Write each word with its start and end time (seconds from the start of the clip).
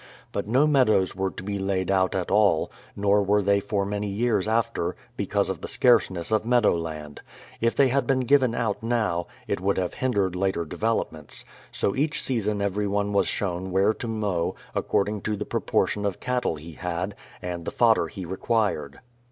But 0.31 0.47
no 0.47 0.65
meadows 0.65 1.15
were 1.15 1.29
to 1.29 1.43
be 1.43 1.59
laid 1.59 1.91
out 1.91 2.15
at 2.15 2.31
all; 2.31 2.71
nor 2.95 3.21
were 3.21 3.43
they 3.43 3.59
for 3.59 3.85
many 3.85 4.07
years 4.07 4.47
after, 4.47 4.95
because 5.15 5.47
of 5.47 5.61
the 5.61 5.67
scarceness 5.67 6.31
of 6.31 6.43
meadow 6.43 6.75
land. 6.75 7.21
If 7.59 7.75
they 7.75 7.89
had 7.89 8.07
been 8.07 8.21
given 8.21 8.55
out 8.55 8.81
now, 8.81 9.27
it 9.47 9.61
would 9.61 9.77
have 9.77 9.93
hindered 9.93 10.35
later 10.35 10.65
developments; 10.65 11.45
so 11.71 11.95
each 11.95 12.23
season 12.23 12.63
everyone 12.63 13.13
was 13.13 13.27
shown 13.27 13.69
where 13.69 13.93
to 13.93 14.07
mow, 14.07 14.55
according 14.73 15.21
to 15.21 15.35
the 15.37 15.45
proportion 15.45 16.03
of 16.03 16.19
cattle 16.19 16.55
he 16.55 16.71
had, 16.71 17.13
and 17.39 17.63
the 17.63 17.71
fodder 17.71 18.07
he 18.07 18.25
re 18.25 18.37
quired. 18.37 19.01